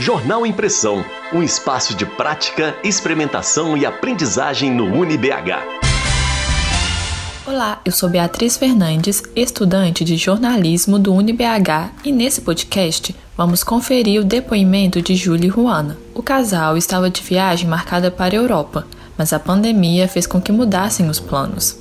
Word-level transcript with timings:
Jornal 0.00 0.46
Impressão, 0.46 1.04
um 1.32 1.42
espaço 1.42 1.92
de 1.92 2.06
prática, 2.06 2.76
experimentação 2.84 3.76
e 3.76 3.84
aprendizagem 3.84 4.70
no 4.70 4.84
UniBH. 4.84 5.60
Olá, 7.44 7.80
eu 7.84 7.90
sou 7.90 8.08
Beatriz 8.08 8.56
Fernandes, 8.56 9.24
estudante 9.34 10.04
de 10.04 10.16
jornalismo 10.16 11.00
do 11.00 11.12
UniBH, 11.12 11.90
e 12.04 12.12
nesse 12.12 12.42
podcast 12.42 13.12
vamos 13.36 13.64
conferir 13.64 14.20
o 14.20 14.24
depoimento 14.24 15.02
de 15.02 15.16
Júlia 15.16 15.48
e 15.48 15.50
Juana. 15.50 15.98
O 16.14 16.22
casal 16.22 16.76
estava 16.76 17.10
de 17.10 17.20
viagem 17.20 17.68
marcada 17.68 18.08
para 18.08 18.36
a 18.36 18.38
Europa, 18.38 18.86
mas 19.16 19.32
a 19.32 19.40
pandemia 19.40 20.06
fez 20.06 20.28
com 20.28 20.40
que 20.40 20.52
mudassem 20.52 21.08
os 21.08 21.18
planos. 21.18 21.76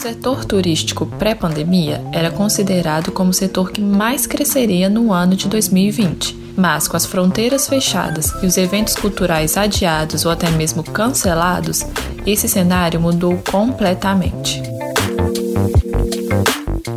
O 0.00 0.02
setor 0.02 0.46
turístico 0.46 1.04
pré-pandemia 1.04 2.02
era 2.10 2.30
considerado 2.30 3.12
como 3.12 3.32
o 3.32 3.34
setor 3.34 3.70
que 3.70 3.82
mais 3.82 4.26
cresceria 4.26 4.88
no 4.88 5.12
ano 5.12 5.36
de 5.36 5.46
2020, 5.46 6.54
mas 6.56 6.88
com 6.88 6.96
as 6.96 7.04
fronteiras 7.04 7.68
fechadas 7.68 8.32
e 8.42 8.46
os 8.46 8.56
eventos 8.56 8.96
culturais 8.96 9.58
adiados 9.58 10.24
ou 10.24 10.32
até 10.32 10.48
mesmo 10.52 10.82
cancelados, 10.82 11.84
esse 12.24 12.48
cenário 12.48 12.98
mudou 12.98 13.42
completamente. 13.50 14.62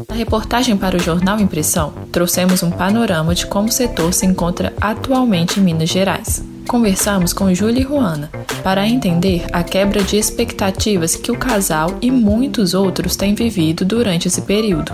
Na 0.08 0.16
reportagem 0.16 0.78
para 0.78 0.96
o 0.96 1.00
jornal 1.00 1.42
Impressão, 1.42 1.94
trouxemos 2.10 2.64
um 2.64 2.72
panorama 2.72 3.36
de 3.36 3.46
como 3.48 3.68
o 3.68 3.72
setor 3.72 4.14
se 4.14 4.26
encontra 4.26 4.72
atualmente 4.80 5.60
em 5.60 5.64
Minas 5.64 5.90
Gerais. 5.90 6.53
Conversamos 6.74 7.34
com 7.34 7.54
Júlia 7.54 7.82
e 7.82 7.84
Juana 7.84 8.32
para 8.64 8.88
entender 8.88 9.46
a 9.54 9.64
quebra 9.64 10.02
de 10.02 10.18
expectativas 10.18 11.16
que 11.16 11.32
o 11.32 11.38
casal 11.38 12.00
e 12.02 12.10
muitos 12.10 12.74
outros 12.74 13.16
têm 13.16 13.36
vivido 13.36 13.86
durante 13.86 14.28
esse 14.28 14.42
período. 14.42 14.92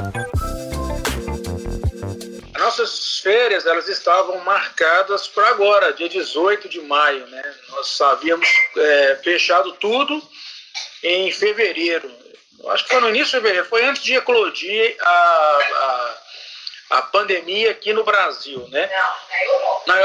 Nossas 2.57 3.19
férias 3.19 3.65
elas 3.65 3.87
estavam 3.87 4.43
marcadas 4.43 5.29
para 5.29 5.47
agora, 5.47 5.93
dia 5.93 6.09
18 6.09 6.67
de 6.67 6.81
maio. 6.81 7.25
Né? 7.27 7.55
Nós 7.69 8.01
havíamos 8.01 8.49
é, 8.75 9.19
fechado 9.23 9.71
tudo 9.79 10.21
em 11.01 11.31
fevereiro. 11.31 12.11
Acho 12.71 12.83
que 12.83 12.89
foi 12.89 12.99
no 12.99 13.07
início 13.07 13.27
de 13.27 13.31
fevereiro, 13.37 13.65
foi 13.69 13.85
antes 13.85 14.03
de 14.03 14.15
eclodir 14.15 14.97
a, 14.99 15.59
a, 15.79 16.97
a 16.97 17.01
pandemia 17.03 17.71
aqui 17.71 17.93
no 17.93 18.03
Brasil. 18.03 18.67
Né? 18.67 18.89
Não, 19.87 19.95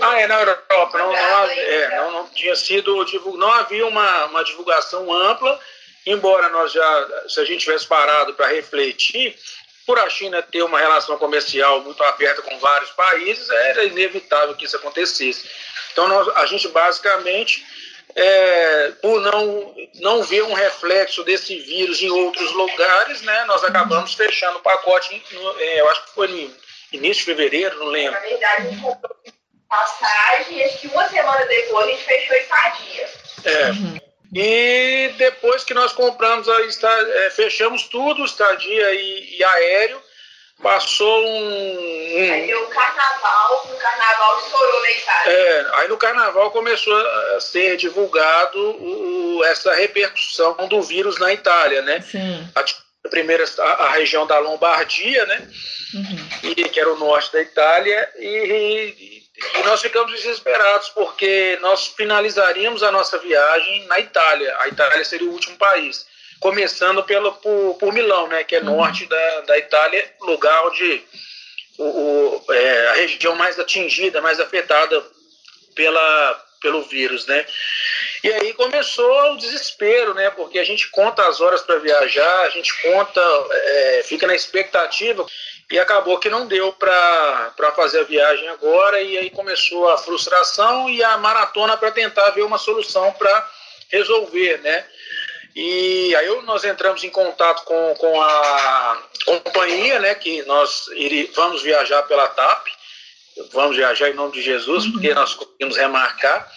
ah, 0.00 0.20
é 0.20 0.26
na 0.26 0.40
Europa. 0.40 0.98
Não, 0.98 1.12
não, 1.12 1.44
é, 1.50 1.96
não, 1.96 2.10
não 2.10 2.28
tinha 2.30 2.54
sido 2.56 3.04
não 3.36 3.52
havia 3.52 3.86
uma, 3.86 4.26
uma 4.26 4.44
divulgação 4.44 5.12
ampla, 5.12 5.58
embora 6.06 6.48
nós 6.48 6.72
já, 6.72 7.08
se 7.28 7.40
a 7.40 7.44
gente 7.44 7.60
tivesse 7.60 7.86
parado 7.86 8.34
para 8.34 8.48
refletir, 8.48 9.36
por 9.88 9.98
a 9.98 10.10
China 10.10 10.42
ter 10.42 10.62
uma 10.62 10.78
relação 10.78 11.16
comercial 11.16 11.80
muito 11.80 12.02
aberta 12.04 12.42
com 12.42 12.58
vários 12.58 12.90
países, 12.90 13.48
era 13.48 13.84
inevitável 13.84 14.54
que 14.54 14.66
isso 14.66 14.76
acontecesse. 14.76 15.48
Então 15.92 16.06
nós, 16.06 16.28
a 16.36 16.44
gente 16.44 16.68
basicamente, 16.68 17.64
é, 18.14 18.92
por 19.00 19.20
não, 19.22 19.74
não 19.94 20.22
ver 20.22 20.42
um 20.42 20.52
reflexo 20.52 21.24
desse 21.24 21.58
vírus 21.60 22.02
em 22.02 22.10
outros 22.10 22.52
lugares, 22.52 23.22
né, 23.22 23.44
nós 23.46 23.64
acabamos 23.64 24.12
fechando 24.12 24.58
o 24.58 24.62
pacote, 24.62 25.22
no, 25.32 25.60
é, 25.60 25.80
eu 25.80 25.88
acho 25.88 26.04
que 26.04 26.14
foi 26.14 26.28
no 26.28 26.54
início 26.92 27.20
de 27.20 27.24
fevereiro, 27.24 27.78
não 27.78 27.86
lembro. 27.86 28.12
Na 28.12 28.20
verdade, 28.20 28.78
passagem, 29.68 30.64
acho 30.64 30.78
que 30.78 30.88
uma 30.88 31.08
semana 31.08 31.44
depois 31.46 31.86
a 31.86 31.90
gente 31.90 32.04
fechou 32.04 32.36
estadia. 32.36 33.08
É. 33.44 33.70
Uhum. 33.70 33.98
E 34.34 35.14
depois 35.16 35.64
que 35.64 35.72
nós 35.72 35.92
compramos, 35.92 36.48
a 36.48 36.58
é, 36.60 37.30
fechamos 37.30 37.84
tudo, 37.84 38.24
estadia 38.24 38.94
e, 38.94 39.38
e 39.38 39.44
aéreo, 39.44 40.02
passou 40.62 41.24
um, 41.24 42.18
um. 42.18 42.32
Aí 42.32 42.46
deu 42.46 42.62
o 42.62 42.68
carnaval, 42.68 43.66
no 43.70 43.76
carnaval 43.76 44.38
estourou 44.40 44.82
na 44.82 44.90
Itália. 44.90 45.32
É, 45.32 45.66
aí 45.74 45.88
no 45.88 45.96
carnaval 45.96 46.50
começou 46.50 46.96
a 47.36 47.40
ser 47.40 47.76
divulgado 47.76 48.58
o, 48.58 49.44
essa 49.44 49.74
repercussão 49.74 50.68
do 50.68 50.82
vírus 50.82 51.18
na 51.18 51.32
Itália, 51.32 51.80
né? 51.82 52.02
Sim. 52.02 52.50
A, 52.54 52.60
a 52.60 53.08
primeira, 53.08 53.44
a, 53.58 53.62
a, 53.62 53.92
região 53.92 54.26
da 54.26 54.38
Lombardia, 54.38 55.24
né? 55.26 55.48
Uhum. 55.94 56.50
E, 56.50 56.68
que 56.68 56.78
era 56.78 56.92
o 56.92 56.98
norte 56.98 57.32
da 57.32 57.40
Itália, 57.40 58.10
e, 58.18 58.94
e 58.98 59.17
nós 59.64 59.80
ficamos 59.80 60.12
desesperados 60.12 60.88
porque 60.90 61.58
nós 61.60 61.88
finalizaríamos 61.88 62.82
a 62.82 62.90
nossa 62.90 63.18
viagem 63.18 63.86
na 63.86 64.00
Itália. 64.00 64.56
A 64.60 64.68
Itália 64.68 65.04
seria 65.04 65.28
o 65.28 65.32
último 65.32 65.56
país. 65.56 66.06
Começando 66.40 67.02
pelo, 67.04 67.32
por, 67.34 67.76
por 67.78 67.92
Milão, 67.92 68.28
né, 68.28 68.44
que 68.44 68.56
é 68.56 68.60
uhum. 68.60 68.76
norte 68.76 69.06
da, 69.06 69.40
da 69.42 69.58
Itália, 69.58 70.12
lugar 70.20 70.66
onde 70.66 71.02
o, 71.78 71.84
o 71.84 72.52
é, 72.52 72.88
a 72.88 72.92
região 72.94 73.34
mais 73.34 73.58
atingida, 73.58 74.20
mais 74.20 74.40
afetada 74.40 75.04
pela, 75.74 76.44
pelo 76.60 76.82
vírus, 76.82 77.26
né? 77.26 77.46
E 78.22 78.32
aí 78.32 78.52
começou 78.54 79.32
o 79.32 79.36
desespero, 79.36 80.14
né? 80.14 80.30
Porque 80.30 80.58
a 80.58 80.64
gente 80.64 80.88
conta 80.88 81.26
as 81.28 81.40
horas 81.40 81.62
para 81.62 81.78
viajar, 81.78 82.40
a 82.42 82.50
gente 82.50 82.72
conta, 82.82 83.20
é, 83.50 84.02
fica 84.04 84.26
na 84.26 84.34
expectativa 84.34 85.24
e 85.70 85.78
acabou 85.78 86.18
que 86.18 86.30
não 86.30 86.46
deu 86.46 86.72
para 86.72 87.72
fazer 87.76 88.00
a 88.00 88.04
viagem 88.04 88.48
agora 88.48 89.00
e 89.02 89.18
aí 89.18 89.30
começou 89.30 89.88
a 89.90 89.98
frustração 89.98 90.88
e 90.88 91.02
a 91.04 91.18
maratona 91.18 91.76
para 91.76 91.90
tentar 91.90 92.30
ver 92.30 92.42
uma 92.42 92.58
solução 92.58 93.12
para 93.12 93.50
resolver, 93.90 94.58
né? 94.62 94.86
E 95.54 96.14
aí 96.14 96.42
nós 96.42 96.64
entramos 96.64 97.02
em 97.04 97.10
contato 97.10 97.64
com, 97.64 97.94
com 97.96 98.22
a 98.22 99.02
companhia, 99.24 99.98
né, 99.98 100.14
que 100.14 100.42
nós 100.44 100.86
iri, 100.92 101.30
vamos 101.34 101.62
viajar 101.62 102.02
pela 102.02 102.28
TAP, 102.28 102.68
vamos 103.52 103.76
viajar 103.76 104.08
em 104.08 104.14
nome 104.14 104.32
de 104.32 104.42
Jesus, 104.42 104.84
uhum. 104.84 104.92
porque 104.92 105.12
nós 105.14 105.34
conseguimos 105.34 105.76
remarcar. 105.76 106.50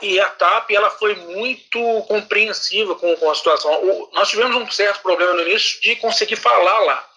E 0.00 0.18
a 0.18 0.28
TAP 0.28 0.70
ela 0.70 0.90
foi 0.90 1.14
muito 1.14 1.78
compreensiva 2.08 2.94
com, 2.94 3.14
com 3.16 3.30
a 3.30 3.34
situação. 3.34 3.72
O, 3.84 4.10
nós 4.12 4.28
tivemos 4.28 4.56
um 4.56 4.70
certo 4.70 5.02
problema 5.02 5.34
no 5.34 5.42
início 5.42 5.80
de 5.82 5.96
conseguir 5.96 6.36
falar 6.36 6.78
lá. 6.80 7.09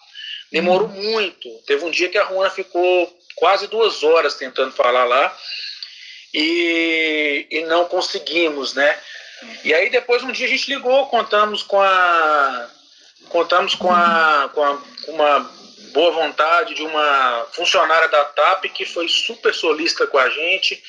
Demorou 0.54 0.86
muito. 0.86 1.48
Teve 1.66 1.84
um 1.84 1.90
dia 1.90 2.08
que 2.08 2.16
a 2.16 2.22
Ruana 2.22 2.48
ficou 2.48 3.12
quase 3.34 3.66
duas 3.66 4.04
horas 4.04 4.34
tentando 4.34 4.70
falar 4.70 5.02
lá 5.02 5.36
e, 6.32 7.44
e 7.50 7.60
não 7.62 7.86
conseguimos, 7.86 8.72
né? 8.72 8.96
E 9.64 9.74
aí 9.74 9.90
depois 9.90 10.22
um 10.22 10.30
dia 10.30 10.46
a 10.46 10.48
gente 10.48 10.72
ligou, 10.72 11.06
contamos 11.06 11.64
com 11.64 11.80
a 11.80 12.70
contamos 13.30 13.74
com 13.74 13.90
a 13.90 14.48
com, 14.54 14.62
a, 14.62 14.80
com 15.04 15.10
uma 15.10 15.40
boa 15.92 16.12
vontade 16.12 16.74
de 16.74 16.82
uma 16.82 17.48
funcionária 17.50 18.06
da 18.06 18.24
TAP 18.24 18.66
que 18.66 18.84
foi 18.84 19.08
super 19.08 19.52
solista 19.52 20.06
com 20.06 20.18
a 20.18 20.30
gente. 20.30 20.80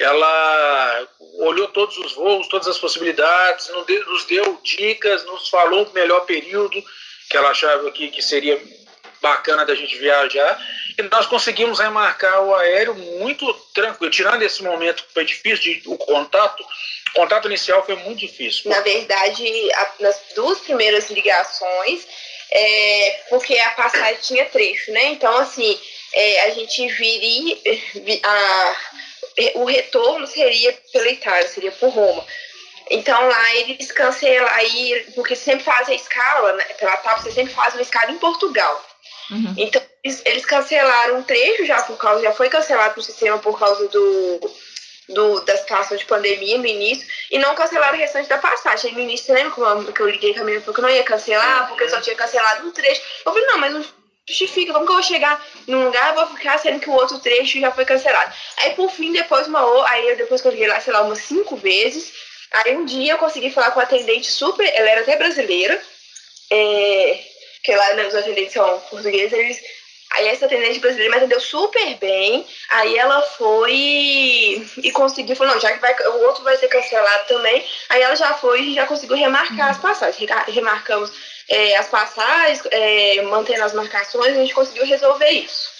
Ela 0.00 1.06
olhou 1.40 1.68
todos 1.68 1.98
os 1.98 2.14
voos, 2.14 2.48
todas 2.48 2.66
as 2.66 2.78
possibilidades, 2.78 3.68
nos 3.68 4.24
deu 4.24 4.58
dicas, 4.62 5.22
nos 5.26 5.50
falou 5.50 5.84
o 5.84 5.92
melhor 5.92 6.20
período 6.20 6.82
que 7.28 7.36
ela 7.36 7.50
achava 7.50 7.90
que, 7.90 8.08
que 8.08 8.22
seria 8.22 8.58
bacana 9.28 9.64
da 9.64 9.74
gente 9.74 9.96
viajar. 9.96 10.60
E 10.98 11.02
nós 11.02 11.26
conseguimos 11.26 11.78
remarcar 11.78 12.42
o 12.42 12.54
aéreo 12.54 12.94
muito 12.94 13.52
tranquilo. 13.74 14.10
Tirando 14.10 14.42
esse 14.42 14.62
momento 14.62 15.04
que 15.04 15.12
foi 15.12 15.24
difícil, 15.24 15.80
de, 15.80 15.82
o 15.86 15.98
contato, 15.98 16.62
o 16.62 17.20
contato 17.20 17.48
inicial 17.48 17.84
foi 17.84 17.96
muito 17.96 18.20
difícil. 18.20 18.70
Na 18.70 18.80
verdade, 18.80 19.72
a, 19.74 19.92
nas 20.00 20.20
duas 20.34 20.60
primeiras 20.60 21.10
ligações, 21.10 22.06
é, 22.50 23.20
porque 23.28 23.58
a 23.58 23.70
passagem 23.70 24.18
tinha 24.22 24.46
trecho, 24.46 24.92
né? 24.92 25.06
Então, 25.06 25.36
assim, 25.38 25.78
é, 26.14 26.44
a 26.44 26.50
gente 26.50 26.86
viria. 26.88 27.56
A, 28.24 28.76
o 29.56 29.64
retorno 29.64 30.26
seria 30.26 30.72
pela 30.92 31.10
Itália, 31.10 31.48
seria 31.48 31.72
por 31.72 31.90
Roma. 31.90 32.24
Então 32.90 33.28
lá 33.28 33.54
eles 33.56 33.90
cancelam 33.90 34.48
aí, 34.52 35.04
porque 35.14 35.34
sempre 35.34 35.64
fazem 35.64 35.94
a 35.94 36.00
escala, 36.00 36.52
né, 36.52 36.64
pela 36.78 36.96
TAP, 36.98 37.22
você 37.22 37.32
sempre 37.32 37.52
faz 37.52 37.74
uma 37.74 37.82
escala 37.82 38.12
em 38.12 38.18
Portugal. 38.18 38.84
Uhum. 39.30 39.54
Então 39.56 39.82
eles, 40.02 40.22
eles, 40.24 40.46
cancelaram 40.46 41.18
um 41.18 41.22
trecho 41.22 41.64
já 41.64 41.82
por 41.82 41.96
causa, 41.96 42.22
já 42.22 42.32
foi 42.32 42.48
cancelado 42.48 42.98
o 42.98 43.02
sistema 43.02 43.38
por 43.38 43.58
causa 43.58 43.88
do, 43.88 44.50
do, 45.08 45.40
da 45.40 45.56
situação 45.56 45.96
de 45.96 46.04
pandemia 46.04 46.58
no 46.58 46.66
início, 46.66 47.06
e 47.30 47.38
não 47.38 47.54
cancelaram 47.54 47.94
o 47.94 48.00
restante 48.00 48.28
da 48.28 48.38
passagem. 48.38 48.92
no 48.92 49.00
início, 49.00 49.26
você 49.26 49.32
lembra 49.32 49.92
que 49.92 50.00
eu 50.00 50.08
liguei 50.08 50.34
com 50.34 50.40
a 50.40 50.44
menina 50.44 50.62
porque 50.64 50.80
não 50.80 50.90
ia 50.90 51.02
cancelar, 51.02 51.68
porque 51.68 51.88
só 51.88 52.00
tinha 52.00 52.14
cancelado 52.14 52.66
um 52.66 52.70
trecho. 52.70 53.02
Eu 53.24 53.32
falei, 53.32 53.46
não, 53.46 53.58
mas 53.58 53.72
não 53.72 53.84
justifica, 54.28 54.72
como 54.72 54.84
que 54.84 54.90
eu 54.90 54.96
vou 54.96 55.04
chegar 55.04 55.44
num 55.66 55.84
lugar 55.84 56.12
e 56.12 56.16
vou 56.16 56.26
ficar 56.36 56.58
sendo 56.58 56.80
que 56.80 56.90
o 56.90 56.94
outro 56.94 57.18
trecho 57.18 57.60
já 57.60 57.70
foi 57.70 57.84
cancelado. 57.84 58.32
Aí 58.58 58.74
por 58.74 58.90
fim, 58.90 59.12
depois 59.12 59.46
uma 59.46 59.88
aí 59.88 60.16
depois 60.16 60.40
que 60.40 60.48
eu 60.48 60.52
liguei 60.52 60.68
lá, 60.68 60.80
sei 60.80 60.92
lá, 60.92 61.02
umas 61.02 61.18
cinco 61.18 61.56
vezes, 61.56 62.12
Aí 62.52 62.76
um 62.76 62.84
dia 62.84 63.12
eu 63.12 63.18
consegui 63.18 63.50
falar 63.50 63.70
com 63.70 63.80
a 63.80 63.82
atendente 63.82 64.30
super, 64.30 64.66
ela 64.74 64.88
era 64.88 65.00
até 65.00 65.16
brasileira, 65.16 65.80
é, 66.50 67.24
que 67.66 67.74
lá 67.74 67.94
né, 67.94 68.06
os 68.06 68.52
são 68.52 68.80
portugueses, 68.88 69.32
eles, 69.32 69.60
aí 70.12 70.28
essa 70.28 70.46
atendente 70.46 70.78
brasileira 70.78 71.10
me 71.10 71.16
atendeu 71.18 71.40
super 71.40 71.96
bem, 71.96 72.46
aí 72.70 72.96
ela 72.96 73.20
foi 73.22 74.64
e 74.76 74.92
conseguiu, 74.92 75.34
falou, 75.34 75.54
não, 75.54 75.60
já 75.60 75.72
que 75.72 75.80
vai, 75.80 75.94
o 76.08 76.26
outro 76.26 76.44
vai 76.44 76.56
ser 76.56 76.68
cancelado 76.68 77.26
também, 77.26 77.66
aí 77.88 78.00
ela 78.00 78.14
já 78.14 78.34
foi 78.34 78.60
e 78.62 78.74
já 78.74 78.86
conseguiu 78.86 79.16
remarcar 79.16 79.70
as 79.70 79.78
passagens, 79.78 80.30
remarcamos 80.46 81.10
é, 81.50 81.76
as 81.76 81.88
passagens, 81.88 82.62
é, 82.70 83.22
mantendo 83.22 83.64
as 83.64 83.74
marcações, 83.74 84.36
a 84.36 84.40
gente 84.40 84.54
conseguiu 84.54 84.86
resolver 84.86 85.30
isso. 85.30 85.74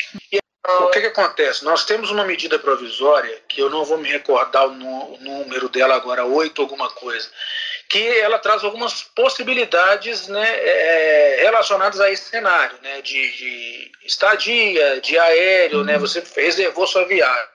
O 0.80 0.90
que, 0.90 1.00
que 1.00 1.06
acontece? 1.06 1.64
Nós 1.64 1.84
temos 1.84 2.10
uma 2.10 2.24
medida 2.24 2.58
provisória, 2.58 3.40
que 3.48 3.60
eu 3.62 3.70
não 3.70 3.84
vou 3.84 3.98
me 3.98 4.08
recordar 4.08 4.66
o 4.66 4.74
número 5.20 5.68
dela 5.68 5.94
agora, 5.94 6.24
oito 6.24 6.60
alguma 6.60 6.90
coisa, 6.90 7.30
que 7.88 8.06
ela 8.20 8.38
traz 8.38 8.64
algumas 8.64 9.02
possibilidades 9.02 10.28
né, 10.28 10.46
é, 10.46 11.42
relacionadas 11.42 12.00
a 12.00 12.10
esse 12.10 12.30
cenário, 12.30 12.76
né, 12.82 13.00
de, 13.00 13.36
de 13.36 13.92
estadia, 14.04 15.00
de 15.00 15.18
aéreo, 15.18 15.84
né, 15.84 15.98
você 15.98 16.22
reservou 16.34 16.86
sua 16.86 17.04
viagem, 17.04 17.48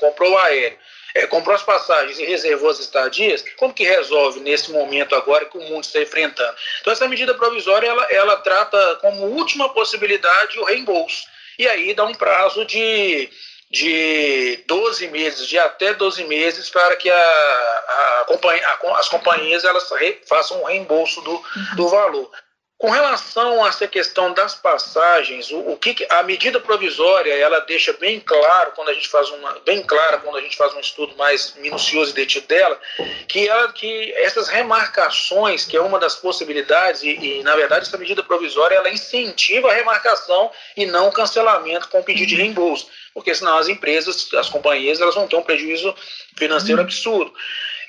comprou 0.00 0.32
o 0.32 0.38
aéreo, 0.38 0.78
é, 1.14 1.26
comprou 1.26 1.54
as 1.54 1.62
passagens 1.62 2.18
e 2.18 2.24
reservou 2.24 2.70
as 2.70 2.78
estadias, 2.78 3.44
como 3.56 3.72
que 3.72 3.84
resolve 3.84 4.40
nesse 4.40 4.70
momento 4.70 5.14
agora 5.14 5.46
que 5.46 5.58
o 5.58 5.62
mundo 5.62 5.84
está 5.84 6.00
enfrentando? 6.00 6.56
Então 6.80 6.92
essa 6.92 7.08
medida 7.08 7.34
provisória 7.34 7.86
ela, 7.86 8.06
ela 8.10 8.36
trata 8.38 8.96
como 8.96 9.26
última 9.26 9.68
possibilidade 9.70 10.58
o 10.58 10.64
reembolso 10.64 11.24
e 11.58 11.66
aí 11.66 11.94
dá 11.94 12.04
um 12.04 12.14
prazo 12.14 12.64
de 12.64 13.30
de 13.70 14.64
12 14.66 15.08
meses, 15.08 15.46
de 15.46 15.58
até 15.58 15.92
12 15.94 16.24
meses, 16.24 16.70
para 16.70 16.96
que 16.96 17.10
a, 17.10 17.16
a, 17.16 18.26
a, 18.28 18.98
as 18.98 19.08
companhias 19.08 19.64
elas 19.64 19.90
re, 19.90 20.20
façam 20.28 20.62
um 20.62 20.64
reembolso 20.64 21.20
do, 21.22 21.42
do 21.74 21.88
valor. 21.88 22.30
Com 22.78 22.90
relação 22.90 23.64
a 23.64 23.68
essa 23.68 23.88
questão 23.88 24.34
das 24.34 24.54
passagens, 24.54 25.50
o, 25.50 25.60
o 25.60 25.76
que 25.78 26.06
a 26.10 26.22
medida 26.22 26.60
provisória 26.60 27.32
ela 27.32 27.60
deixa 27.60 27.94
bem 27.94 28.20
claro 28.20 28.72
quando 28.72 28.90
a 28.90 28.92
gente 28.92 29.08
faz 29.08 29.30
uma 29.30 29.58
bem 29.64 29.82
clara 29.82 30.18
quando 30.18 30.36
a 30.36 30.42
gente 30.42 30.58
faz 30.58 30.74
um 30.74 30.80
estudo 30.80 31.16
mais 31.16 31.54
minucioso 31.56 32.10
e 32.10 32.14
detido 32.14 32.46
dela, 32.46 32.78
que 33.26 33.48
ela 33.48 33.72
que 33.72 34.12
essas 34.16 34.48
remarcações, 34.48 35.64
que 35.64 35.74
é 35.74 35.80
uma 35.80 35.98
das 35.98 36.16
possibilidades 36.16 37.02
e, 37.02 37.08
e 37.08 37.42
na 37.42 37.56
verdade 37.56 37.86
essa 37.86 37.96
medida 37.96 38.22
provisória 38.22 38.74
ela 38.74 38.90
incentiva 38.90 39.70
a 39.70 39.74
remarcação 39.74 40.50
e 40.76 40.84
não 40.84 41.08
o 41.08 41.12
cancelamento 41.12 41.88
com 41.88 42.02
pedido 42.02 42.28
de 42.28 42.34
uhum. 42.34 42.42
reembolso, 42.42 42.88
porque 43.14 43.34
senão 43.34 43.56
as 43.56 43.68
empresas, 43.68 44.28
as 44.34 44.50
companhias, 44.50 45.00
elas 45.00 45.14
vão 45.14 45.26
ter 45.26 45.36
um 45.36 45.42
prejuízo 45.42 45.94
financeiro 46.36 46.82
uhum. 46.82 46.86
absurdo. 46.86 47.32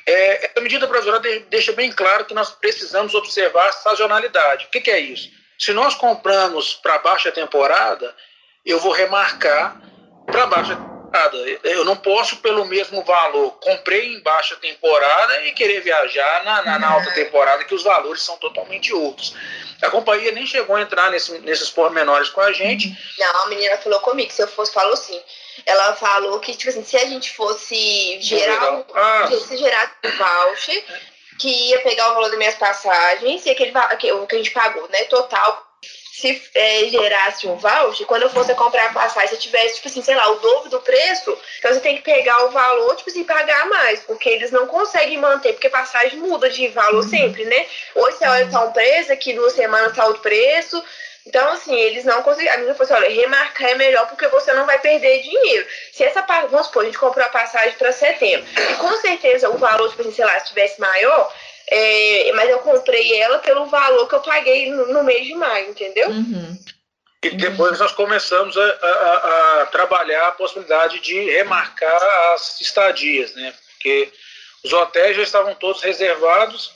É, 0.07 0.45
essa 0.45 0.61
medida 0.61 0.87
provisória 0.87 1.45
deixa 1.49 1.73
bem 1.73 1.91
claro 1.91 2.23
que 2.23 2.33
nós 2.33 2.49
precisamos 2.49 3.13
observar 3.13 3.67
a 3.67 3.73
sazonalidade. 3.73 4.65
O 4.65 4.69
que, 4.69 4.79
que 4.79 4.89
é 4.89 4.97
isso? 4.97 5.29
Se 5.59 5.73
nós 5.73 5.95
compramos 5.95 6.75
para 6.75 6.97
baixa 6.99 7.29
temporada, 7.29 8.15
eu 8.65 8.79
vou 8.79 8.93
remarcar 8.93 9.81
para 10.25 10.47
baixa 10.47 10.77
temporada. 10.77 11.37
Eu 11.63 11.83
não 11.83 11.97
posso, 11.97 12.37
pelo 12.37 12.63
mesmo 12.63 13.03
valor, 13.03 13.51
comprei 13.59 14.13
em 14.13 14.21
baixa 14.21 14.55
temporada 14.55 15.45
e 15.45 15.51
querer 15.51 15.81
viajar 15.81 16.43
na, 16.45 16.61
na, 16.63 16.79
na 16.79 16.89
alta 16.89 17.11
temporada, 17.11 17.65
que 17.65 17.75
os 17.75 17.83
valores 17.83 18.21
são 18.21 18.37
totalmente 18.37 18.93
outros. 18.93 19.35
A 19.81 19.89
companhia 19.89 20.31
nem 20.31 20.45
chegou 20.45 20.77
a 20.77 20.81
entrar 20.81 21.11
nesse, 21.11 21.37
nesses 21.39 21.69
pormenores 21.69 22.29
com 22.29 22.39
a 22.39 22.53
gente. 22.53 22.97
Não, 23.19 23.43
a 23.43 23.47
menina 23.47 23.77
falou 23.77 23.99
comigo, 23.99 24.31
se 24.31 24.41
eu 24.41 24.47
fosse, 24.47 24.73
falou 24.73 24.93
assim 24.93 25.21
ela 25.65 25.95
falou 25.95 26.39
que, 26.39 26.55
tipo 26.55 26.69
assim, 26.69 26.83
se 26.83 26.97
a 26.97 27.05
gente 27.05 27.31
fosse 27.31 28.21
gerar, 28.21 28.83
ah. 28.93 29.29
se 29.47 29.57
gerar 29.57 29.99
um 30.03 30.09
voucher, 30.09 30.83
que 31.39 31.49
ia 31.69 31.81
pegar 31.81 32.11
o 32.11 32.13
valor 32.15 32.29
das 32.29 32.37
minhas 32.37 32.55
passagens 32.55 33.45
e 33.45 33.49
aquele 33.49 33.71
o 34.13 34.27
que 34.27 34.35
a 34.35 34.37
gente 34.37 34.51
pagou, 34.51 34.87
né, 34.89 35.03
total, 35.05 35.67
se 36.17 36.41
é, 36.55 36.85
gerasse 36.89 37.47
um 37.47 37.57
voucher, 37.57 38.07
quando 38.07 38.23
eu 38.23 38.29
fosse 38.31 38.53
comprar 38.55 38.87
a 38.87 38.93
passagem, 38.93 39.29
se 39.29 39.37
tivesse, 39.37 39.75
tipo 39.75 39.87
assim, 39.87 40.01
sei 40.01 40.15
lá, 40.15 40.31
o 40.31 40.39
dobro 40.39 40.69
do 40.69 40.81
preço, 40.81 41.37
então 41.59 41.71
você 41.71 41.79
tem 41.79 41.97
que 41.97 42.01
pegar 42.01 42.45
o 42.45 42.49
valor, 42.49 42.95
tipo 42.95 43.09
assim, 43.09 43.23
pagar 43.23 43.67
mais, 43.67 43.99
porque 43.99 44.27
eles 44.27 44.49
não 44.49 44.65
conseguem 44.65 45.19
manter, 45.19 45.53
porque 45.53 45.69
passagem 45.69 46.17
muda 46.17 46.49
de 46.49 46.69
valor 46.69 47.03
uhum. 47.03 47.09
sempre, 47.09 47.45
né? 47.45 47.67
Hoje 47.93 48.17
você 48.17 48.27
olha 48.27 48.49
tá 48.49 48.63
um 48.63 48.71
preço, 48.71 49.13
aqui 49.13 49.33
duas 49.33 49.53
semanas 49.53 49.95
tá 49.95 50.07
outro 50.07 50.23
preço, 50.23 50.83
então, 51.27 51.51
assim, 51.51 51.75
eles 51.75 52.05
não 52.05 52.23
conseguiram. 52.23 52.53
A 52.53 52.57
menina 52.57 52.73
falou 52.73 52.93
assim: 52.93 53.05
olha, 53.05 53.21
remarcar 53.21 53.71
é 53.71 53.75
melhor 53.75 54.07
porque 54.07 54.27
você 54.29 54.53
não 54.53 54.65
vai 54.65 54.79
perder 54.79 55.21
dinheiro. 55.21 55.67
Se 55.91 56.03
essa 56.03 56.23
parte, 56.23 56.49
vamos 56.49 56.67
supor, 56.67 56.83
a 56.83 56.85
gente 56.85 56.97
comprou 56.97 57.25
a 57.25 57.29
passagem 57.29 57.77
para 57.77 57.91
setembro, 57.91 58.47
e 58.55 58.75
com 58.75 58.95
certeza 59.01 59.49
o 59.49 59.57
valor, 59.57 59.89
tipo 59.89 60.03
assim, 60.03 60.13
sei 60.13 60.23
lá, 60.23 60.39
se 60.39 60.47
tivesse 60.47 60.79
maior, 60.79 61.33
é, 61.69 62.31
mas 62.33 62.49
eu 62.49 62.59
comprei 62.59 63.19
ela 63.21 63.39
pelo 63.39 63.65
valor 63.65 64.07
que 64.07 64.15
eu 64.15 64.21
paguei 64.21 64.71
no, 64.71 64.87
no 64.87 65.03
mês 65.03 65.27
de 65.27 65.35
maio, 65.35 65.69
entendeu? 65.69 66.09
Uhum. 66.09 66.57
E 67.21 67.31
depois 67.31 67.77
nós 67.77 67.91
começamos 67.91 68.55
a, 68.57 68.63
a, 68.63 69.61
a, 69.61 69.65
trabalhar 69.65 70.29
a 70.29 70.31
possibilidade 70.31 70.99
de 71.01 71.19
remarcar 71.31 72.01
as 72.33 72.61
estadias, 72.61 73.35
né? 73.35 73.53
Porque 73.73 74.09
os 74.63 74.71
hotéis 74.71 75.17
já 75.17 75.23
estavam 75.23 75.53
todos 75.55 75.81
reservados 75.81 76.71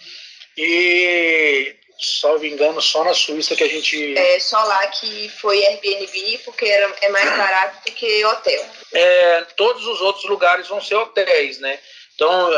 e 0.57 1.73
salvo 2.01 2.45
engano, 2.45 2.81
só 2.81 3.03
na 3.03 3.13
Suíça 3.13 3.55
que 3.55 3.63
a 3.63 3.67
gente. 3.67 4.17
É, 4.17 4.39
só 4.39 4.61
lá 4.63 4.87
que 4.87 5.29
foi 5.29 5.63
Airbnb, 5.65 6.39
porque 6.45 6.65
era, 6.65 6.93
é 7.01 7.09
mais 7.09 7.29
barato 7.29 7.77
do 7.85 7.93
que 7.93 8.25
hotel. 8.25 8.65
É, 8.91 9.41
todos 9.55 9.85
os 9.85 10.01
outros 10.01 10.25
lugares 10.25 10.67
vão 10.67 10.81
ser 10.81 10.95
hotéis, 10.95 11.59
né? 11.59 11.79
Então, 12.15 12.49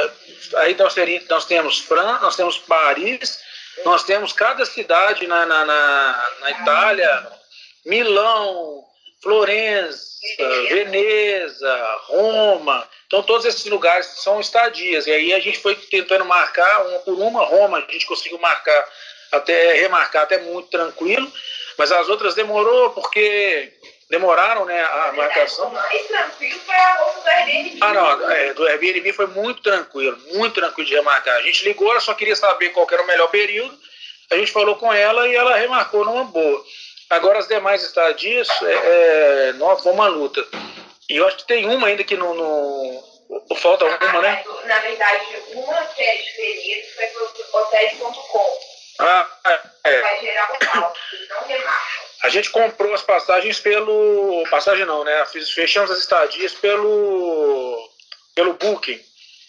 aí 0.58 0.76
nós, 0.76 0.94
teríamos, 0.94 1.28
nós 1.30 1.46
temos 1.46 1.80
Fran, 1.80 2.20
nós 2.20 2.36
temos 2.36 2.58
Paris, 2.58 3.40
nós 3.86 4.04
temos 4.04 4.34
cada 4.34 4.66
cidade 4.66 5.28
na, 5.28 5.46
na, 5.46 5.66
na, 5.66 6.30
na 6.42 6.52
Itália, 6.52 7.32
Milão, 7.86 8.84
Florença, 9.22 10.04
Veneza, 10.70 11.98
Roma. 12.08 12.88
Então, 13.08 13.24
todos 13.24 13.46
esses 13.46 13.66
lugares 13.66 14.06
são 14.22 14.40
estadias. 14.40 15.08
E 15.08 15.12
aí 15.12 15.34
a 15.34 15.40
gente 15.40 15.60
foi 15.60 15.76
tentando 15.76 16.26
marcar 16.26 16.88
uma 16.88 17.00
por 17.00 17.14
uma. 17.14 17.46
Roma, 17.46 17.78
a 17.78 17.92
gente 17.92 18.06
conseguiu 18.06 18.40
marcar 18.40 18.86
até 19.34 19.74
remarcar 19.74 20.24
até 20.24 20.38
muito 20.40 20.70
tranquilo, 20.70 21.32
mas 21.78 21.92
as 21.92 22.08
outras 22.08 22.36
demorou 22.36 22.92
porque 22.92 23.74
demoraram 24.10 24.66
né, 24.66 24.80
a 24.82 25.12
marcação. 25.14 25.70
O 25.70 25.74
mais 25.74 26.08
tranquilo 26.08 26.60
foi 26.60 26.76
a 26.76 27.00
moça 27.00 27.20
do 27.20 27.28
Airbnb. 27.28 27.78
Ah, 27.82 27.94
não, 27.94 28.32
é, 28.32 28.54
do 28.54 28.68
Airbnb 28.68 29.14
foi 29.14 29.28
muito 29.28 29.62
tranquilo, 29.62 30.18
muito 30.34 30.54
tranquilo 30.54 30.88
de 30.88 30.96
remarcar. 30.96 31.36
A 31.36 31.42
gente 31.42 31.64
ligou, 31.64 31.90
ela 31.90 32.00
só 32.00 32.14
queria 32.14 32.36
saber 32.36 32.70
qual 32.70 32.88
era 32.92 33.02
o 33.02 33.08
melhor 33.08 33.30
período, 33.30 33.78
a 34.32 34.38
gente 34.38 34.52
falou 34.52 34.76
com 34.76 34.94
ela 34.94 35.28
e 35.28 35.36
ela 35.36 35.58
remarcou 35.58 36.06
numa 36.06 36.24
boa. 36.26 36.64
Agora 37.10 37.40
as 37.40 37.48
demais 37.48 37.84
estadias, 37.84 38.48
é, 38.62 39.50
é, 39.50 39.54
foi 39.82 39.92
uma 39.92 40.08
luta. 40.08 40.46
E 41.10 41.18
eu 41.18 41.28
acho 41.28 41.38
que 41.38 41.48
tem 41.48 41.66
uma 41.66 41.88
ainda 41.88 42.04
que 42.04 42.16
não. 42.16 43.04
falta 43.58 43.86
uma, 43.86 44.22
né? 44.22 44.44
Na 44.66 44.80
verdade, 44.80 45.26
uma 45.54 45.86
que 45.86 46.02
é 46.02 46.16
diferente 46.18 46.88
foi 46.96 47.08
para 47.08 47.60
hotéis.com 47.62 48.73
ah, 49.00 49.28
é. 49.86 50.02
A 52.24 52.30
gente 52.30 52.50
comprou 52.52 52.94
as 52.94 53.02
passagens 53.02 53.60
pelo. 53.60 54.46
Passagem 54.50 54.86
não, 54.86 55.04
né? 55.04 55.26
Fechamos 55.54 55.92
as 55.92 56.00
estadias 56.00 56.54
pelo. 56.54 57.90
pelo 58.36 58.54
Booking. 58.54 59.02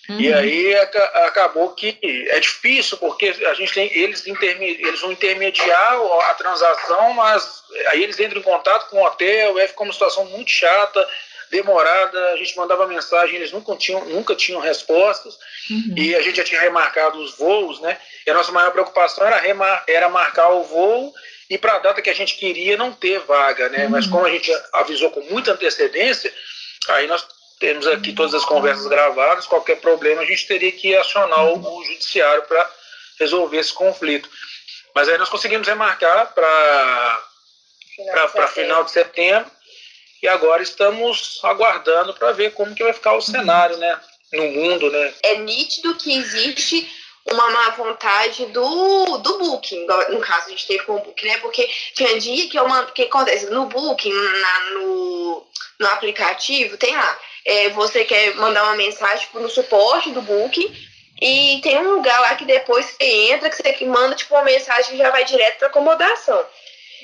Uhum. 0.09 0.21
E 0.21 0.33
aí 0.33 0.75
acabou 0.75 1.71
que 1.71 1.99
é 2.29 2.39
difícil, 2.39 2.99
porque 2.99 3.29
a 3.47 3.55
gente 3.55 3.73
tem, 3.73 3.91
eles, 3.97 4.27
interme, 4.27 4.67
eles 4.67 5.01
vão 5.01 5.13
intermediar 5.13 5.95
a 6.29 6.35
transação, 6.35 7.15
mas 7.15 7.63
aí 7.89 8.03
eles 8.03 8.21
entram 8.21 8.41
em 8.41 8.45
contato 8.45 8.91
com 8.91 8.99
o 8.99 9.05
hotel, 9.05 9.59
é 9.59 9.67
fica 9.67 9.83
uma 9.83 9.93
situação 9.93 10.27
muito 10.27 10.51
chata, 10.51 11.09
demorada, 11.55 12.33
a 12.33 12.37
gente 12.37 12.57
mandava 12.57 12.87
mensagem, 12.89 13.37
eles 13.37 13.53
nunca 13.53 13.77
tinham, 13.77 14.05
nunca 14.07 14.35
tinham 14.35 14.61
respostas, 14.61 15.39
uhum. 15.71 15.95
e 15.97 16.15
a 16.17 16.21
gente 16.21 16.37
já 16.37 16.45
tinha 16.45 16.61
remarcado 16.61 17.19
os 17.19 17.37
voos, 17.37 17.81
né? 17.81 17.97
E 18.27 18.31
a 18.31 18.35
nossa 18.35 18.51
maior 18.51 18.73
preocupação 18.73 19.25
era, 19.25 19.39
remar, 19.39 19.85
era 19.87 20.09
marcar 20.09 20.49
o 20.49 20.65
voo 20.65 21.15
e 21.49 21.57
para 21.57 21.77
a 21.77 21.79
data 21.79 22.03
que 22.03 22.11
a 22.11 22.15
gente 22.15 22.35
queria 22.37 22.77
não 22.77 22.93
ter 22.93 23.21
vaga, 23.21 23.69
né? 23.69 23.85
Uhum. 23.85 23.91
Mas 23.91 24.07
como 24.09 24.27
a 24.27 24.31
gente 24.31 24.51
avisou 24.73 25.11
com 25.13 25.21
muita 25.31 25.53
antecedência, 25.53 26.33
aí 26.89 27.07
nós 27.07 27.25
temos 27.61 27.87
aqui 27.87 28.13
todas 28.13 28.35
as 28.35 28.45
conversas 28.45 28.89
gravadas, 28.89 29.47
qualquer 29.47 29.77
problema 29.77 30.23
a 30.23 30.27
gente 30.27 30.49
teria 30.49 30.73
que 30.73 30.97
acionar 30.97 31.45
o, 31.47 31.79
o 31.79 31.85
judiciário 31.85 32.43
para 32.43 32.69
resolver 33.21 33.59
esse 33.59 33.73
conflito. 33.73 34.29
Mas 34.93 35.09
aí 35.09 35.17
nós 35.19 35.29
conseguimos 35.29 35.69
remarcar 35.69 36.35
para 36.35 37.23
para 38.35 38.49
final 38.49 38.83
de 38.83 38.91
setembro 38.91 39.49
e 40.25 40.29
agora 40.29 40.63
estamos 40.63 41.39
aguardando 41.43 42.15
para 42.15 42.33
ver 42.33 42.55
como 42.55 42.75
que 42.75 42.83
vai 42.83 42.95
ficar 42.95 43.13
o 43.13 43.21
cenário, 43.21 43.77
né, 43.77 44.01
no 44.33 44.45
mundo, 44.53 44.91
né? 44.91 45.13
É 45.23 45.37
nítido 45.37 45.95
que 45.97 46.17
existe 46.17 46.91
uma 47.31 47.51
má 47.51 47.71
vontade 47.71 48.47
do, 48.47 49.19
do 49.19 49.39
Booking, 49.39 49.87
no 50.09 50.21
caso 50.21 50.47
a 50.47 50.51
gente 50.51 50.67
teve 50.67 50.85
com 50.85 50.97
o 50.97 51.01
Booking, 51.01 51.27
né? 51.27 51.37
Porque 51.39 51.69
tinha 51.95 52.19
dia 52.19 52.49
que 52.49 52.59
eu 52.59 52.67
mando, 52.67 52.89
o 52.89 52.93
que 52.93 53.03
acontece? 53.03 53.51
No 53.51 53.67
Booking, 53.67 54.15
na, 54.15 54.71
no, 54.71 55.47
no 55.79 55.89
aplicativo, 55.89 56.79
tem 56.79 56.97
lá, 56.97 57.19
é, 57.45 57.69
você 57.69 58.03
quer 58.07 58.35
mandar 58.37 58.65
uma 58.65 58.77
mensagem 58.77 59.29
no 59.35 59.51
suporte 59.51 60.11
do 60.11 60.23
Booking 60.23 60.75
e 61.21 61.61
tem 61.63 61.77
um 61.79 61.97
lugar 61.97 62.19
lá 62.23 62.35
que 62.35 62.47
depois 62.47 62.87
você 62.87 63.05
entra, 63.31 63.51
que 63.51 63.57
você 63.57 63.85
manda 63.85 64.15
tipo 64.15 64.35
uma 64.35 64.45
mensagem 64.45 64.93
que 64.93 64.97
já 64.97 65.11
vai 65.11 65.27
direto 65.27 65.59
para 65.59 65.69
acomodação. 65.69 66.47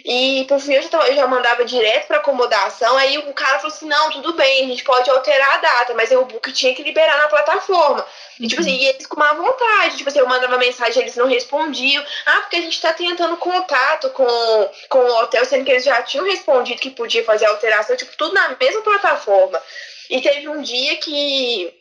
E 0.04 0.45
por 0.49 0.61
fim 0.61 0.75
eu 0.75 0.83
já, 0.83 0.88
eu 1.09 1.14
já 1.14 1.26
mandava 1.26 1.64
direto 1.64 2.07
para 2.07 2.19
acomodação. 2.19 2.97
Aí 2.97 3.19
o 3.19 3.33
cara 3.33 3.59
falou 3.59 3.75
assim: 3.75 3.87
não, 3.87 4.11
tudo 4.11 4.33
bem, 4.35 4.64
a 4.64 4.69
gente 4.69 4.85
pode 4.85 5.11
alterar 5.11 5.54
a 5.54 5.59
data, 5.59 5.95
mas 5.95 6.11
eu, 6.11 6.23
o 6.23 6.26
book 6.26 6.52
tinha 6.52 6.75
que 6.75 6.83
liberar 6.83 7.19
na 7.19 7.28
plataforma. 7.28 8.07
E, 8.38 8.49
tipo 8.49 8.61
assim, 8.61 8.75
e 8.75 8.87
eles 8.87 9.07
com 9.07 9.19
má 9.19 9.35
vontade. 9.35 9.99
Tipo 9.99 10.09
assim, 10.09 10.19
eu 10.19 10.26
mandava 10.26 10.57
mensagem, 10.57 11.02
eles 11.02 11.16
não 11.16 11.26
respondiam. 11.26 12.04
Ah, 12.25 12.40
porque 12.40 12.57
a 12.57 12.61
gente 12.62 12.80
tá 12.80 12.92
tentando 12.92 13.37
contato 13.37 14.11
com, 14.11 14.71
com 14.88 14.99
o 14.99 15.19
hotel, 15.21 15.45
sendo 15.45 15.64
que 15.64 15.73
eles 15.73 15.85
já 15.85 16.02
tinham 16.02 16.25
respondido 16.25 16.80
que 16.80 16.90
podia 16.90 17.25
fazer 17.25 17.47
alteração, 17.47 17.97
tipo, 17.97 18.16
tudo 18.16 18.35
na 18.35 18.57
mesma 18.59 18.83
plataforma. 18.83 19.62
E 20.09 20.21
teve 20.23 20.49
um 20.49 20.62
dia 20.62 20.97
que 20.97 21.73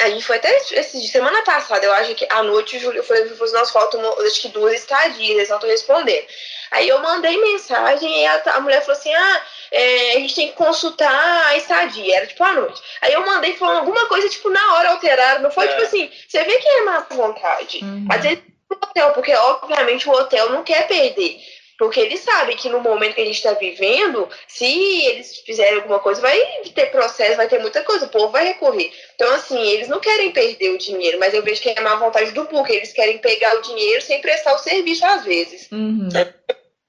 a 0.00 0.08
gente 0.08 0.24
foi 0.24 0.36
até 0.36 0.54
esse, 0.72 1.06
semana 1.08 1.42
passada, 1.42 1.84
eu 1.84 1.92
acho 1.92 2.14
que 2.14 2.26
à 2.30 2.42
noite 2.42 2.76
o 2.76 2.80
Júlio 2.80 3.02
falou 3.02 3.24
que 3.24 3.52
nós 3.52 3.70
faltam 3.70 4.00
acho 4.24 4.40
que 4.40 4.48
duas 4.48 4.74
estadias, 4.74 5.30
eles 5.30 5.48
não 5.48 5.56
estão 5.56 5.70
respondendo. 5.70 6.26
Aí 6.72 6.88
eu 6.88 7.00
mandei 7.00 7.38
mensagem 7.40 8.22
e 8.22 8.26
a, 8.26 8.42
a 8.54 8.60
mulher 8.60 8.80
falou 8.80 8.98
assim: 8.98 9.14
ah, 9.14 9.42
é, 9.70 10.12
a 10.12 10.20
gente 10.20 10.34
tem 10.34 10.48
que 10.48 10.54
consultar 10.54 11.46
a 11.46 11.56
estadia, 11.56 12.16
era 12.16 12.26
tipo 12.26 12.42
à 12.42 12.52
noite. 12.52 12.82
Aí 13.02 13.12
eu 13.12 13.24
mandei 13.24 13.54
falando 13.54 13.78
alguma 13.78 14.06
coisa, 14.06 14.28
tipo, 14.28 14.48
na 14.48 14.74
hora 14.74 14.90
alteraram, 14.90 15.42
não 15.42 15.50
foi 15.50 15.68
tipo 15.68 15.82
é. 15.82 15.84
tipo 15.84 15.96
assim, 15.96 16.10
você 16.26 16.42
vê 16.44 16.56
que 16.56 16.68
é 16.68 16.84
má 16.84 17.06
vontade. 17.10 17.80
Uhum. 17.82 18.06
Às 18.10 18.22
vezes 18.22 18.42
o 18.70 18.74
hotel, 18.74 19.10
porque 19.10 19.34
obviamente 19.34 20.08
o 20.08 20.12
hotel 20.12 20.50
não 20.50 20.64
quer 20.64 20.88
perder. 20.88 21.38
Porque 21.78 21.98
eles 21.98 22.20
sabem 22.20 22.56
que 22.56 22.68
no 22.68 22.80
momento 22.80 23.16
que 23.16 23.22
a 23.22 23.24
gente 23.24 23.36
está 23.36 23.54
vivendo, 23.54 24.28
se 24.46 24.64
eles 25.06 25.38
fizerem 25.38 25.76
alguma 25.76 25.98
coisa, 25.98 26.20
vai 26.20 26.38
ter 26.72 26.92
processo, 26.92 27.36
vai 27.36 27.48
ter 27.48 27.58
muita 27.58 27.82
coisa, 27.82 28.06
o 28.06 28.08
povo 28.08 28.28
vai 28.28 28.44
recorrer. 28.44 28.92
Então, 29.16 29.28
assim, 29.34 29.60
eles 29.60 29.88
não 29.88 29.98
querem 29.98 30.30
perder 30.30 30.70
o 30.70 30.78
dinheiro, 30.78 31.18
mas 31.18 31.34
eu 31.34 31.42
vejo 31.42 31.60
que 31.60 31.70
é 31.70 31.80
má 31.80 31.96
vontade 31.96 32.30
do 32.30 32.44
book, 32.44 32.70
eles 32.70 32.92
querem 32.92 33.18
pegar 33.18 33.56
o 33.56 33.62
dinheiro 33.62 34.00
sem 34.00 34.20
prestar 34.20 34.54
o 34.54 34.58
serviço 34.58 35.04
às 35.04 35.24
vezes. 35.24 35.68
Uhum. 35.72 36.08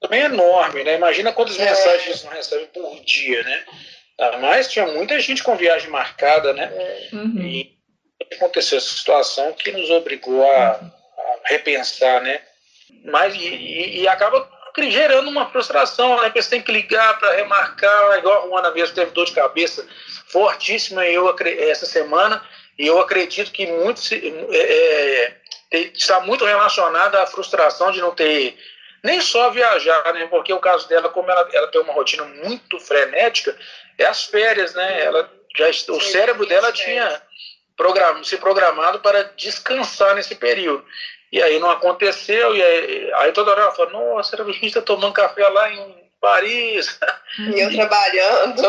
É 0.04 0.06
também 0.06 0.22
é 0.22 0.24
enorme, 0.26 0.84
né? 0.84 0.94
Imagina 0.94 1.32
quantas 1.32 1.58
é. 1.58 1.64
mensagens 1.64 2.06
eles 2.06 2.24
não 2.24 2.32
recebem 2.32 2.66
por 2.66 3.00
dia, 3.04 3.42
né? 3.42 3.64
Mas 4.40 4.70
tinha 4.70 4.86
muita 4.86 5.18
gente 5.18 5.42
com 5.42 5.56
viagem 5.56 5.90
marcada, 5.90 6.52
né? 6.52 6.70
É. 6.72 7.08
Uhum. 7.14 7.40
E 7.42 7.74
aconteceu 8.32 8.78
essa 8.78 8.90
situação 8.90 9.52
que 9.52 9.72
nos 9.72 9.90
obrigou 9.90 10.48
a, 10.48 10.72
a 10.72 10.80
repensar, 11.46 12.22
né? 12.22 12.40
Mas 13.04 13.34
e, 13.34 14.00
e, 14.00 14.08
acaba 14.08 14.48
gerando 14.78 15.28
uma 15.28 15.50
frustração, 15.50 16.20
né? 16.20 16.30
Que 16.30 16.40
você 16.40 16.50
tem 16.50 16.62
que 16.62 16.72
ligar 16.72 17.18
para 17.18 17.34
remarcar, 17.34 18.18
igual 18.18 18.42
a 18.42 18.46
Ruana 18.46 18.70
mesmo 18.70 18.94
teve 18.94 19.10
dor 19.10 19.26
de 19.26 19.32
cabeça 19.32 19.86
fortíssima 20.28 21.04
eu, 21.06 21.34
essa 21.60 21.86
semana, 21.86 22.44
e 22.78 22.86
eu 22.86 22.98
acredito 23.00 23.52
que 23.52 23.66
muito 23.66 24.00
é, 24.50 25.34
é, 25.72 25.78
está 25.94 26.20
muito 26.20 26.44
relacionada 26.44 27.22
à 27.22 27.26
frustração 27.26 27.90
de 27.90 28.00
não 28.00 28.14
ter 28.14 28.56
nem 29.04 29.20
só 29.20 29.50
viajar, 29.50 30.02
né? 30.14 30.26
Porque 30.28 30.52
o 30.52 30.58
caso 30.58 30.88
dela, 30.88 31.10
como 31.10 31.30
ela, 31.30 31.46
ela 31.52 31.68
tem 31.68 31.80
uma 31.82 31.92
rotina 31.92 32.24
muito 32.24 32.80
frenética, 32.80 33.54
é 33.98 34.06
as 34.06 34.24
férias, 34.24 34.74
né? 34.74 35.04
Ela 35.04 35.30
já, 35.54 35.68
o 35.92 36.00
cérebro 36.00 36.46
dela 36.46 36.72
tinha 36.72 37.22
program, 37.76 38.24
se 38.24 38.38
programado 38.38 39.00
para 39.00 39.24
descansar 39.36 40.14
nesse 40.14 40.34
período. 40.34 40.84
E 41.30 41.42
aí 41.42 41.58
não 41.58 41.70
aconteceu, 41.70 42.56
e 42.56 42.62
aí, 42.62 43.12
aí 43.16 43.32
toda 43.32 43.50
hora 43.50 43.62
ela 43.62 43.74
fala, 43.74 43.90
nossa, 43.90 44.40
a 44.40 44.52
gente 44.52 44.66
está 44.66 44.80
tomando 44.80 45.12
café 45.12 45.46
lá 45.48 45.70
em 45.70 46.10
Paris. 46.20 46.98
E 47.36 47.60
eu 47.60 47.72
trabalhando. 47.72 48.62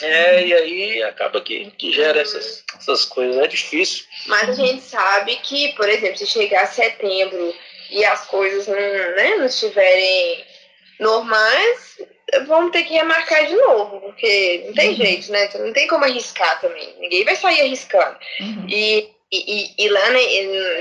É, 0.00 0.46
e 0.46 0.54
aí 0.54 1.02
acaba 1.02 1.38
que, 1.42 1.70
que 1.72 1.92
gera 1.92 2.18
essas, 2.18 2.64
essas 2.78 3.04
coisas, 3.04 3.36
é 3.36 3.46
difícil. 3.46 4.06
Mas 4.26 4.48
a 4.48 4.52
gente 4.52 4.82
sabe 4.82 5.36
que, 5.36 5.74
por 5.74 5.86
exemplo, 5.86 6.16
se 6.16 6.26
chegar 6.26 6.66
setembro 6.66 7.54
e 7.90 8.04
as 8.04 8.26
coisas 8.26 8.66
não, 8.66 8.76
né, 8.76 9.34
não 9.36 9.46
estiverem 9.46 10.44
normais, 10.98 11.98
vamos 12.46 12.72
ter 12.72 12.84
que 12.84 12.94
remarcar 12.94 13.46
de 13.46 13.54
novo, 13.54 14.00
porque 14.00 14.64
não 14.66 14.74
tem 14.74 14.90
uhum. 14.90 14.96
jeito, 14.96 15.32
né? 15.32 15.48
Não 15.54 15.72
tem 15.72 15.86
como 15.86 16.04
arriscar 16.04 16.60
também. 16.60 16.94
Ninguém 16.98 17.24
vai 17.24 17.36
sair 17.36 17.60
arriscando. 17.60 18.16
Uhum. 18.40 18.66
E, 18.68 19.08
e, 19.32 19.74
e, 19.78 19.88
lá, 19.88 20.10
né, 20.10 20.20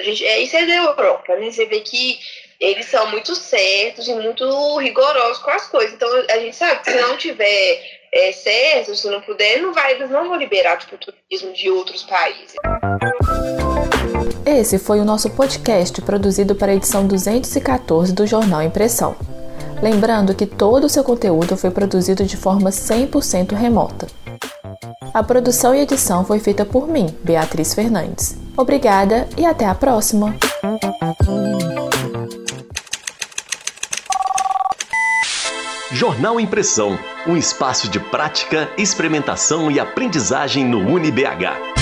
gente, 0.04 0.26
é, 0.26 0.40
isso 0.40 0.56
é 0.56 0.66
da 0.66 0.76
Europa, 0.76 1.36
né? 1.36 1.52
Você 1.52 1.66
vê 1.66 1.82
que 1.82 2.20
eles 2.60 2.86
são 2.86 3.08
muito 3.12 3.36
certos 3.36 4.08
e 4.08 4.14
muito 4.16 4.78
rigorosos 4.78 5.44
com 5.44 5.52
as 5.52 5.68
coisas. 5.68 5.94
Então 5.94 6.10
a 6.30 6.40
gente 6.40 6.56
sabe 6.56 6.82
que 6.82 6.92
se 6.92 7.02
não 7.02 7.18
tiver 7.18 7.84
é, 8.14 8.32
certo, 8.32 8.96
se 8.96 9.08
não 9.10 9.22
puder, 9.22 9.62
não 9.62 9.74
vai, 9.74 9.94
eles 9.94 10.10
não 10.10 10.28
vão 10.28 10.38
liberar 10.38 10.78
tipo, 10.78 10.96
o 10.96 10.98
turismo 10.98 11.54
de 11.54 11.70
outros 11.70 12.04
países. 12.04 12.56
Esse 14.56 14.80
foi 14.80 15.02
o 15.02 15.06
nosso 15.06 15.30
podcast 15.32 16.02
produzido 16.02 16.56
para 16.56 16.72
a 16.72 16.76
edição 16.76 17.06
214 17.06 18.14
do 18.14 18.26
Jornal 18.26 18.64
Impressão. 18.64 19.14
Lembrando 19.84 20.34
que 20.34 20.46
todo 20.46 20.86
o 20.86 20.90
seu 20.90 21.04
conteúdo 21.04 21.58
foi 21.58 21.70
produzido 21.72 22.24
de 22.24 22.38
forma 22.38 22.70
100% 22.70 23.54
remota. 23.54 24.08
A 25.14 25.22
produção 25.22 25.76
e 25.76 25.82
edição 25.82 26.24
foi 26.24 26.40
feita 26.40 26.64
por 26.64 26.88
mim, 26.88 27.14
Beatriz 27.22 27.74
Fernandes. 27.74 28.38
Obrigada 28.56 29.28
e 29.36 29.46
até 29.46 29.66
a 29.66 29.76
próxima! 29.76 30.34
Jornal 35.92 36.40
Impressão, 36.40 36.98
um 37.28 37.36
espaço 37.36 37.90
de 37.90 38.00
prática, 38.00 38.70
experimentação 38.78 39.70
e 39.70 39.82
aprendizagem 39.82 40.64
no 40.64 40.80
UniBH. 40.80 41.75